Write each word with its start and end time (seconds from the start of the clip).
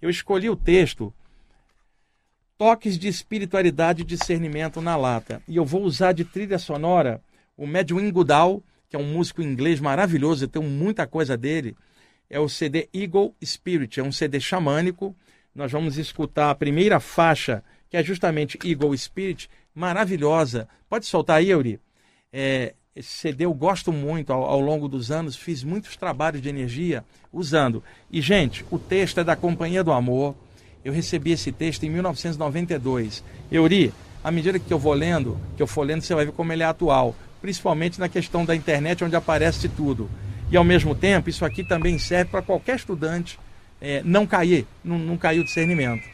eu 0.00 0.08
escolhi 0.08 0.48
o 0.48 0.56
texto 0.56 1.12
Toques 2.56 2.98
de 2.98 3.08
Espiritualidade 3.08 4.02
e 4.02 4.04
Discernimento 4.04 4.80
na 4.82 4.96
Lata. 4.96 5.42
E 5.48 5.56
eu 5.56 5.64
vou 5.64 5.82
usar 5.82 6.12
de 6.12 6.24
trilha 6.24 6.58
sonora 6.58 7.22
o 7.56 7.66
Medwin 7.66 8.10
Goodall, 8.10 8.62
que 8.88 8.96
é 8.96 8.98
um 8.98 9.12
músico 9.12 9.42
inglês 9.42 9.80
maravilhoso, 9.80 10.44
eu 10.44 10.48
tenho 10.48 10.64
muita 10.64 11.06
coisa 11.06 11.36
dele. 11.36 11.76
É 12.28 12.40
o 12.40 12.48
CD 12.48 12.88
Eagle 12.92 13.34
Spirit, 13.44 14.00
é 14.00 14.02
um 14.02 14.12
CD 14.12 14.40
xamânico. 14.40 15.14
Nós 15.54 15.70
vamos 15.70 15.98
escutar 15.98 16.50
a 16.50 16.54
primeira 16.54 16.98
faixa, 17.00 17.62
que 17.88 17.96
é 17.96 18.02
justamente 18.02 18.58
Eagle 18.64 18.96
Spirit, 18.96 19.50
maravilhosa. 19.74 20.68
Pode 20.88 21.06
soltar 21.06 21.36
aí, 21.36 21.50
Euri? 21.50 21.80
É, 22.32 22.74
CD 23.00 23.44
eu 23.44 23.54
gosto 23.54 23.92
muito 23.92 24.32
ao, 24.32 24.42
ao, 24.42 24.60
longo 24.60 24.88
dos 24.88 25.12
anos, 25.12 25.36
fiz 25.36 25.62
muitos 25.62 25.96
trabalhos 25.96 26.42
de 26.42 26.48
energia 26.48 27.04
usando. 27.32 27.84
E, 28.10 28.20
gente, 28.20 28.64
o 28.68 28.80
texto 28.80 29.20
é 29.20 29.24
da 29.24 29.36
Companhia 29.36 29.84
do 29.84 29.92
Amor. 29.92 30.34
Eu 30.84 30.92
recebi 30.92 31.30
esse 31.30 31.52
texto 31.52 31.84
em 31.84 31.90
1992. 31.90 33.22
Euri, 33.50 33.94
à 34.24 34.30
medida 34.32 34.58
que 34.58 34.72
eu 34.72 34.78
vou 34.78 34.92
lendo, 34.92 35.38
que 35.56 35.62
eu 35.62 35.68
for 35.68 35.82
lendo, 35.82 36.02
você 36.02 36.14
vai 36.16 36.24
ver 36.24 36.32
como 36.32 36.52
ele 36.52 36.64
é 36.64 36.66
atual, 36.66 37.14
principalmente 37.40 38.00
na 38.00 38.08
questão 38.08 38.44
da 38.44 38.56
internet, 38.56 39.04
onde 39.04 39.14
aparece 39.14 39.68
tudo. 39.68 40.10
E 40.50 40.56
ao 40.56 40.64
mesmo 40.64 40.92
tempo, 40.92 41.30
isso 41.30 41.44
aqui 41.44 41.62
também 41.62 41.96
serve 41.96 42.32
para 42.32 42.42
qualquer 42.42 42.74
estudante 42.74 43.38
é, 43.80 44.02
não 44.04 44.26
cair, 44.26 44.66
não, 44.82 44.98
não 44.98 45.16
cair 45.16 45.38
o 45.38 45.44
discernimento. 45.44 46.08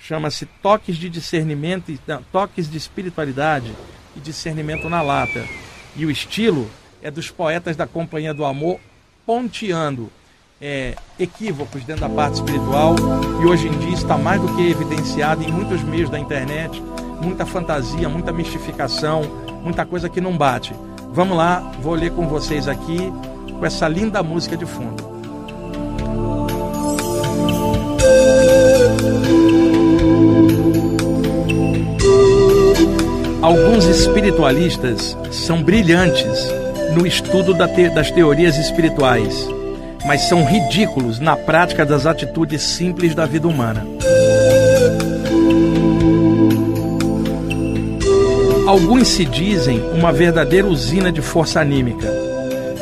Chama-se 0.00 0.44
Toques 0.60 0.96
de 0.96 1.08
Discernimento, 1.08 1.96
não, 2.04 2.20
Toques 2.32 2.68
de 2.68 2.76
Espiritualidade 2.76 3.72
e 4.16 4.20
Discernimento 4.20 4.90
na 4.90 5.00
Lata 5.02 5.46
e 5.96 6.04
o 6.04 6.10
estilo 6.10 6.68
é 7.02 7.10
dos 7.10 7.30
poetas 7.30 7.76
da 7.76 7.86
Companhia 7.86 8.34
do 8.34 8.44
Amor, 8.44 8.78
ponteando 9.24 10.10
é, 10.60 10.94
equívocos 11.18 11.84
dentro 11.84 12.02
da 12.02 12.08
parte 12.08 12.34
espiritual, 12.34 12.94
e 13.42 13.46
hoje 13.46 13.68
em 13.68 13.78
dia 13.78 13.94
está 13.94 14.16
mais 14.16 14.40
do 14.40 14.54
que 14.54 14.70
evidenciado 14.70 15.42
em 15.42 15.50
muitos 15.50 15.82
meios 15.82 16.10
da 16.10 16.18
internet, 16.18 16.82
muita 17.20 17.46
fantasia, 17.46 18.08
muita 18.08 18.32
mistificação, 18.32 19.22
muita 19.62 19.84
coisa 19.84 20.08
que 20.08 20.20
não 20.20 20.36
bate. 20.36 20.74
Vamos 21.12 21.36
lá, 21.36 21.60
vou 21.80 21.94
ler 21.94 22.12
com 22.12 22.28
vocês 22.28 22.68
aqui 22.68 22.98
com 23.58 23.64
essa 23.64 23.88
linda 23.88 24.22
música 24.22 24.56
de 24.56 24.66
fundo. 24.66 25.15
Espiritualistas 34.26 35.16
são 35.30 35.62
brilhantes 35.62 36.52
no 36.92 37.06
estudo 37.06 37.54
das 37.54 38.10
teorias 38.10 38.58
espirituais, 38.58 39.46
mas 40.04 40.22
são 40.22 40.44
ridículos 40.44 41.20
na 41.20 41.36
prática 41.36 41.86
das 41.86 42.06
atitudes 42.06 42.60
simples 42.60 43.14
da 43.14 43.24
vida 43.24 43.46
humana. 43.46 43.86
Alguns 48.66 49.06
se 49.06 49.24
dizem 49.24 49.80
uma 49.92 50.12
verdadeira 50.12 50.66
usina 50.66 51.12
de 51.12 51.22
força 51.22 51.60
anímica, 51.60 52.12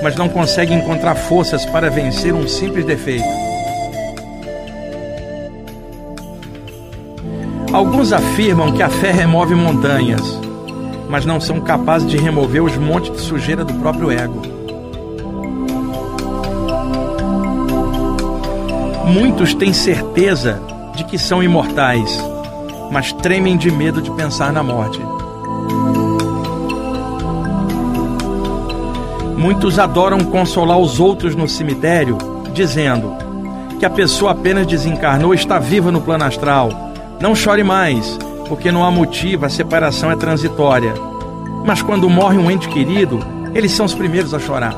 mas 0.00 0.14
não 0.14 0.28
conseguem 0.28 0.78
encontrar 0.78 1.16
forças 1.16 1.66
para 1.66 1.90
vencer 1.90 2.32
um 2.32 2.46
simples 2.46 2.84
defeito. 2.84 3.26
Alguns 7.72 8.12
afirmam 8.12 8.70
que 8.70 8.82
a 8.82 8.88
fé 8.88 9.10
remove 9.10 9.56
montanhas, 9.56 10.41
mas 11.12 11.26
não 11.26 11.38
são 11.38 11.60
capazes 11.60 12.08
de 12.08 12.16
remover 12.16 12.64
os 12.64 12.74
montes 12.78 13.12
de 13.12 13.20
sujeira 13.20 13.66
do 13.66 13.74
próprio 13.74 14.10
ego. 14.10 14.40
Muitos 19.04 19.52
têm 19.52 19.74
certeza 19.74 20.58
de 20.96 21.04
que 21.04 21.18
são 21.18 21.42
imortais, 21.42 22.18
mas 22.90 23.12
tremem 23.12 23.58
de 23.58 23.70
medo 23.70 24.00
de 24.00 24.10
pensar 24.12 24.54
na 24.54 24.62
morte. 24.62 25.02
Muitos 29.36 29.78
adoram 29.78 30.20
consolar 30.20 30.78
os 30.78 30.98
outros 30.98 31.36
no 31.36 31.46
cemitério, 31.46 32.16
dizendo 32.54 33.14
que 33.78 33.84
a 33.84 33.90
pessoa 33.90 34.32
apenas 34.32 34.66
desencarnou 34.66 35.34
está 35.34 35.58
viva 35.58 35.92
no 35.92 36.00
plano 36.00 36.24
astral. 36.24 36.70
Não 37.20 37.34
chore 37.34 37.62
mais, 37.62 38.18
porque 38.48 38.70
não 38.72 38.84
há 38.84 38.90
motivo, 38.90 39.46
a 39.46 39.48
separação 39.48 40.10
é 40.10 40.16
transitória. 40.16 40.94
Mas 41.64 41.82
quando 41.82 42.08
morre 42.10 42.38
um 42.38 42.50
ente 42.50 42.68
querido, 42.68 43.20
eles 43.54 43.72
são 43.72 43.86
os 43.86 43.94
primeiros 43.94 44.34
a 44.34 44.38
chorar. 44.38 44.74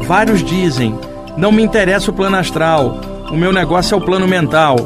Vários 0.00 0.42
dizem: 0.42 0.98
não 1.36 1.52
me 1.52 1.62
interessa 1.62 2.10
o 2.10 2.14
plano 2.14 2.36
astral, 2.36 3.00
o 3.30 3.36
meu 3.36 3.52
negócio 3.52 3.94
é 3.94 3.98
o 3.98 4.00
plano 4.00 4.26
mental. 4.26 4.76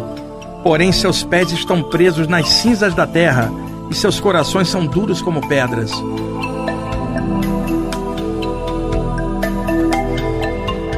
Porém, 0.62 0.92
seus 0.92 1.24
pés 1.24 1.50
estão 1.50 1.82
presos 1.82 2.28
nas 2.28 2.48
cinzas 2.48 2.94
da 2.94 3.06
terra 3.06 3.50
e 3.90 3.94
seus 3.94 4.20
corações 4.20 4.68
são 4.68 4.86
duros 4.86 5.20
como 5.20 5.46
pedras. 5.48 5.90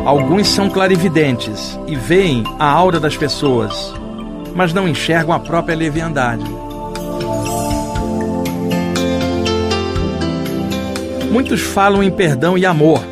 Alguns 0.04 0.48
são 0.48 0.69
clarividentes 0.69 1.78
e 1.86 1.97
veem 1.97 2.44
a 2.58 2.66
aura 2.66 3.00
das 3.00 3.16
pessoas 3.16 3.94
mas 4.54 4.72
não 4.72 4.88
enxergam 4.88 5.34
a 5.34 5.38
própria 5.38 5.76
leviandade. 5.76 6.44
Muitos 11.31 11.60
falam 11.62 12.03
em 12.03 12.10
perdão 12.10 12.56
e 12.56 12.65
amor, 12.65 13.04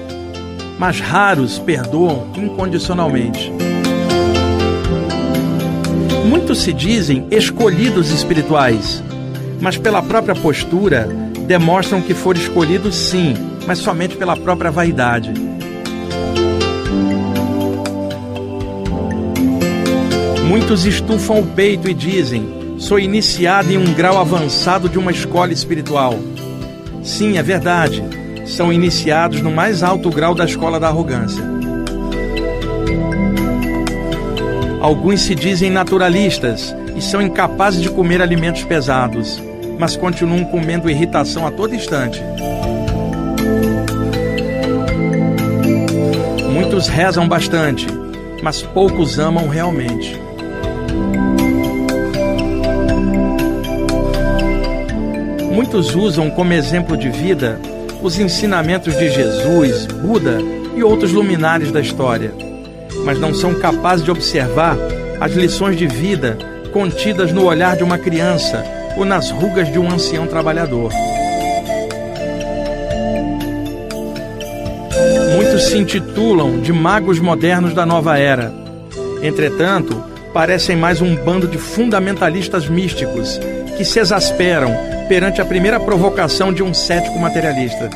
mas 0.78 1.00
raros 1.00 1.58
perdoam 1.58 2.28
incondicionalmente. 2.36 3.52
Muitos 6.24 6.62
se 6.62 6.72
dizem 6.72 7.26
escolhidos 7.30 8.10
espirituais, 8.10 9.02
mas 9.60 9.76
pela 9.76 10.00
própria 10.00 10.34
postura 10.34 11.08
demonstram 11.46 12.00
que 12.00 12.14
foram 12.14 12.40
escolhidos 12.40 12.94
sim, 12.94 13.34
mas 13.66 13.78
somente 13.78 14.16
pela 14.16 14.36
própria 14.36 14.70
vaidade. 14.70 15.32
Muitos 20.52 20.84
estufam 20.84 21.40
o 21.40 21.46
peito 21.46 21.88
e 21.88 21.94
dizem: 21.94 22.76
sou 22.76 22.98
iniciado 22.98 23.72
em 23.72 23.78
um 23.78 23.94
grau 23.94 24.18
avançado 24.18 24.86
de 24.86 24.98
uma 24.98 25.10
escola 25.10 25.50
espiritual. 25.50 26.18
Sim, 27.02 27.38
é 27.38 27.42
verdade. 27.42 28.04
São 28.44 28.70
iniciados 28.70 29.40
no 29.40 29.50
mais 29.50 29.82
alto 29.82 30.10
grau 30.10 30.34
da 30.34 30.44
escola 30.44 30.78
da 30.78 30.88
arrogância. 30.88 31.42
Alguns 34.82 35.22
se 35.22 35.34
dizem 35.34 35.70
naturalistas 35.70 36.76
e 36.94 37.00
são 37.00 37.22
incapazes 37.22 37.80
de 37.80 37.88
comer 37.88 38.20
alimentos 38.20 38.62
pesados, 38.62 39.42
mas 39.78 39.96
continuam 39.96 40.44
comendo 40.44 40.90
irritação 40.90 41.46
a 41.46 41.50
todo 41.50 41.74
instante. 41.74 42.22
Muitos 46.52 46.88
rezam 46.88 47.26
bastante, 47.26 47.86
mas 48.42 48.60
poucos 48.60 49.18
amam 49.18 49.48
realmente. 49.48 50.20
Muitos 55.52 55.94
usam 55.94 56.30
como 56.30 56.54
exemplo 56.54 56.96
de 56.96 57.10
vida 57.10 57.60
os 58.02 58.18
ensinamentos 58.18 58.96
de 58.96 59.10
Jesus, 59.10 59.84
Buda 59.84 60.38
e 60.74 60.82
outros 60.82 61.12
luminares 61.12 61.70
da 61.70 61.78
história, 61.78 62.32
mas 63.04 63.20
não 63.20 63.34
são 63.34 63.54
capazes 63.54 64.02
de 64.02 64.10
observar 64.10 64.78
as 65.20 65.32
lições 65.32 65.76
de 65.76 65.86
vida 65.86 66.38
contidas 66.72 67.32
no 67.32 67.44
olhar 67.44 67.76
de 67.76 67.84
uma 67.84 67.98
criança 67.98 68.64
ou 68.96 69.04
nas 69.04 69.30
rugas 69.30 69.70
de 69.70 69.78
um 69.78 69.90
ancião 69.90 70.26
trabalhador. 70.26 70.90
Muitos 75.36 75.64
se 75.64 75.76
intitulam 75.76 76.60
de 76.60 76.72
magos 76.72 77.20
modernos 77.20 77.74
da 77.74 77.84
nova 77.84 78.18
era. 78.18 78.50
Entretanto, 79.22 80.02
parecem 80.32 80.76
mais 80.76 81.02
um 81.02 81.14
bando 81.14 81.46
de 81.46 81.58
fundamentalistas 81.58 82.66
místicos 82.68 83.38
que 83.76 83.84
se 83.84 83.98
exasperam 83.98 84.74
perante 85.12 85.42
a 85.42 85.44
primeira 85.44 85.78
provocação 85.78 86.50
de 86.50 86.62
um 86.62 86.72
cético 86.72 87.18
materialista. 87.18 87.90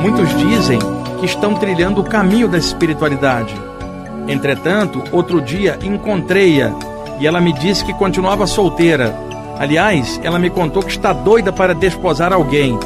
Muitos 0.00 0.34
dizem 0.38 0.78
que 1.18 1.26
estão 1.26 1.52
trilhando 1.52 2.00
o 2.00 2.04
caminho 2.04 2.48
da 2.48 2.56
espiritualidade. 2.56 3.54
Entretanto, 4.26 5.04
outro 5.12 5.42
dia 5.42 5.78
encontrei-a 5.82 6.72
e 7.18 7.26
ela 7.26 7.38
me 7.38 7.52
disse 7.52 7.84
que 7.84 7.92
continuava 7.92 8.46
solteira. 8.46 9.14
Aliás, 9.58 10.18
ela 10.24 10.38
me 10.38 10.48
contou 10.48 10.82
que 10.82 10.92
está 10.92 11.12
doida 11.12 11.52
para 11.52 11.74
desposar 11.74 12.32
alguém, 12.32 12.78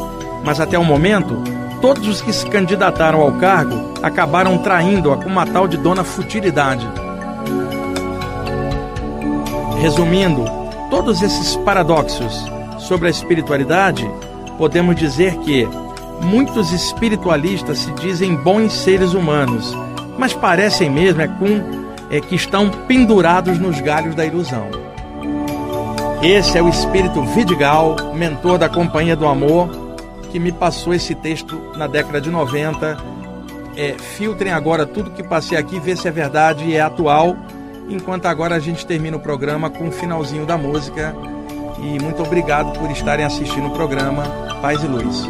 mas 0.44 0.58
até 0.58 0.76
o 0.76 0.84
momento, 0.84 1.40
todos 1.80 2.08
os 2.08 2.20
que 2.20 2.32
se 2.32 2.44
candidataram 2.46 3.20
ao 3.20 3.30
cargo 3.34 3.94
acabaram 4.02 4.58
traindo-a 4.58 5.16
com 5.16 5.28
uma 5.28 5.46
tal 5.46 5.68
de 5.68 5.76
dona 5.76 6.02
futilidade. 6.02 6.84
Resumindo, 9.84 10.44
todos 10.90 11.22
esses 11.22 11.56
paradoxos 11.56 12.44
sobre 12.78 13.08
a 13.08 13.10
espiritualidade, 13.10 14.10
podemos 14.58 14.96
dizer 14.96 15.36
que 15.38 15.68
Muitos 16.22 16.72
espiritualistas 16.72 17.78
se 17.78 17.90
dizem 17.92 18.34
bons 18.34 18.72
seres 18.72 19.12
humanos, 19.12 19.76
mas 20.18 20.32
parecem 20.32 20.88
mesmo 20.88 21.20
é 21.20 21.28
com 21.28 21.84
é 22.10 22.20
que 22.20 22.34
estão 22.34 22.70
pendurados 22.70 23.58
nos 23.58 23.80
galhos 23.80 24.14
da 24.14 24.24
ilusão. 24.24 24.68
Esse 26.22 26.56
é 26.56 26.62
o 26.62 26.68
espírito 26.68 27.22
Vidigal, 27.22 27.96
mentor 28.14 28.58
da 28.58 28.68
Companhia 28.68 29.16
do 29.16 29.26
Amor, 29.26 29.68
que 30.30 30.38
me 30.38 30.52
passou 30.52 30.94
esse 30.94 31.14
texto 31.14 31.60
na 31.76 31.86
década 31.86 32.20
de 32.20 32.30
90. 32.30 32.96
É, 33.76 33.96
filtrem 33.98 34.52
agora 34.52 34.86
tudo 34.86 35.10
que 35.10 35.22
passei 35.22 35.58
aqui, 35.58 35.80
vê 35.80 35.96
se 35.96 36.06
é 36.06 36.10
verdade 36.10 36.64
e 36.64 36.76
é 36.76 36.80
atual. 36.80 37.36
Enquanto 37.88 38.26
agora 38.26 38.56
a 38.56 38.58
gente 38.58 38.86
termina 38.86 39.16
o 39.16 39.20
programa 39.20 39.70
com 39.70 39.88
o 39.88 39.92
finalzinho 39.92 40.46
da 40.46 40.56
música. 40.56 41.14
E 41.78 42.02
muito 42.02 42.22
obrigado 42.22 42.78
por 42.78 42.90
estarem 42.90 43.24
assistindo 43.24 43.68
o 43.68 43.72
programa 43.72 44.24
Paz 44.62 44.82
e 44.82 44.86
Luz. 44.86 45.28